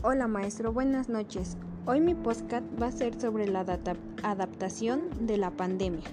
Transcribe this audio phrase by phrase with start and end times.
[0.00, 1.56] Hola maestro, buenas noches.
[1.84, 3.66] Hoy mi podcast va a ser sobre la
[4.22, 6.04] adaptación de la pandemia.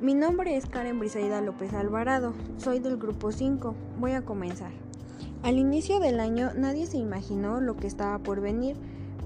[0.00, 3.74] Mi nombre es Karen Brisaida López Alvarado, soy del grupo 5.
[3.98, 4.72] Voy a comenzar.
[5.42, 8.78] Al inicio del año nadie se imaginó lo que estaba por venir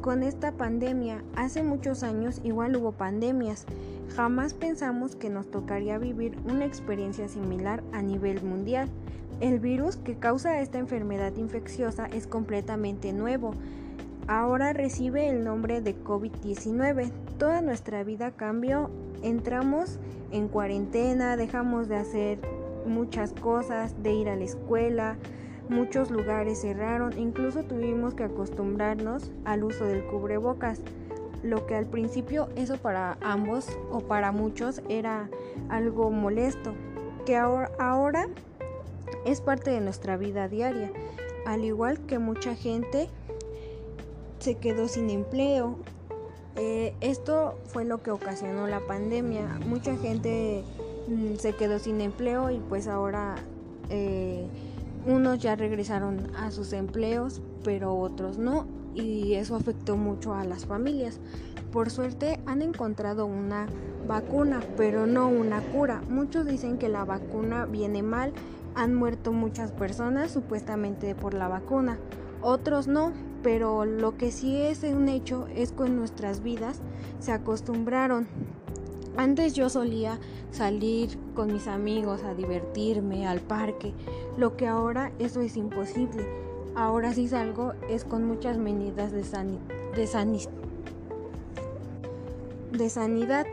[0.04, 1.24] con esta pandemia.
[1.34, 3.64] Hace muchos años igual hubo pandemias.
[4.14, 8.90] Jamás pensamos que nos tocaría vivir una experiencia similar a nivel mundial.
[9.40, 13.54] El virus que causa esta enfermedad infecciosa es completamente nuevo.
[14.26, 17.10] Ahora recibe el nombre de COVID-19.
[17.38, 18.90] Toda nuestra vida cambió.
[19.22, 19.98] Entramos
[20.32, 22.38] en cuarentena, dejamos de hacer
[22.84, 25.16] muchas cosas, de ir a la escuela,
[25.68, 30.80] muchos lugares cerraron, incluso tuvimos que acostumbrarnos al uso del cubrebocas,
[31.42, 35.28] lo que al principio eso para ambos o para muchos era
[35.68, 36.74] algo molesto,
[37.26, 38.28] que ahora, ahora
[39.24, 40.90] es parte de nuestra vida diaria,
[41.46, 43.08] al igual que mucha gente
[44.38, 45.76] se quedó sin empleo.
[46.56, 49.58] Eh, esto fue lo que ocasionó la pandemia.
[49.66, 50.62] Mucha gente
[51.08, 53.36] mm, se quedó sin empleo y pues ahora
[53.88, 54.46] eh,
[55.06, 58.66] unos ya regresaron a sus empleos, pero otros no.
[58.94, 61.20] Y eso afectó mucho a las familias.
[61.72, 63.66] Por suerte han encontrado una
[64.06, 66.02] vacuna, pero no una cura.
[66.08, 68.32] Muchos dicen que la vacuna viene mal
[68.74, 71.98] han muerto muchas personas supuestamente por la vacuna,
[72.42, 73.12] otros no,
[73.42, 76.80] pero lo que sí es un hecho es que en nuestras vidas
[77.20, 78.26] se acostumbraron.
[79.16, 80.18] Antes yo solía
[80.50, 83.92] salir con mis amigos a divertirme al parque,
[84.36, 86.26] lo que ahora eso es imposible.
[86.74, 90.48] Ahora si salgo es con muchas medidas de, de,
[92.72, 93.46] de sanidad.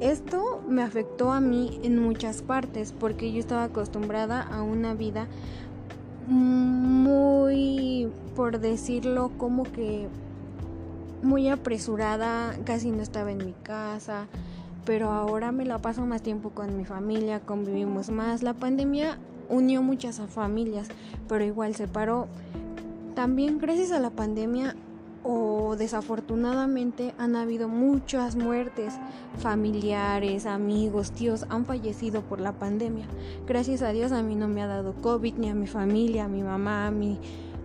[0.00, 5.26] Esto me afectó a mí en muchas partes porque yo estaba acostumbrada a una vida
[6.26, 10.08] muy, por decirlo, como que
[11.22, 14.26] muy apresurada, casi no estaba en mi casa,
[14.84, 18.42] pero ahora me la paso más tiempo con mi familia, convivimos más.
[18.42, 19.18] La pandemia
[19.48, 20.88] unió muchas familias,
[21.28, 22.28] pero igual separó.
[23.14, 24.76] También gracias a la pandemia
[25.22, 28.94] o desafortunadamente han habido muchas muertes,
[29.38, 33.06] familiares, amigos, tíos han fallecido por la pandemia.
[33.46, 36.28] Gracias a Dios a mí no me ha dado COVID, ni a mi familia, a
[36.28, 37.18] mi mamá, a mi,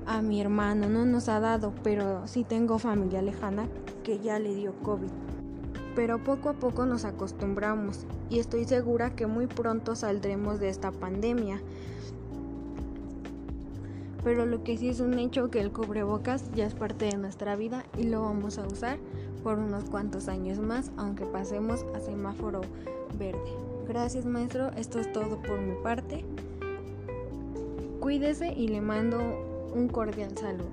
[0.05, 3.67] a mi hermano, no nos ha dado, pero sí tengo familia lejana
[4.03, 5.24] que ya le dio COVID.
[5.95, 10.91] Pero poco a poco nos acostumbramos y estoy segura que muy pronto saldremos de esta
[10.91, 11.61] pandemia
[14.25, 17.55] pero lo que sí es un hecho que el cubrebocas ya es parte de nuestra
[17.55, 18.97] vida y lo vamos a usar
[19.43, 22.61] por unos cuantos años más, aunque pasemos a semáforo
[23.19, 23.53] verde.
[23.87, 26.25] Gracias maestro, esto es todo por mi parte.
[27.99, 29.19] Cuídese y le mando
[29.75, 30.71] un cordial saludo.